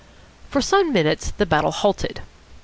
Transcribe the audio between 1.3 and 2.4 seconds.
the battle halted.